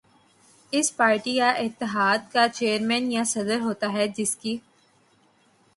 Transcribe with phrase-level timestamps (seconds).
[0.73, 4.57] اس party یا اتحاد کا چیئرمین یا صدر ہوتا ہے جس کی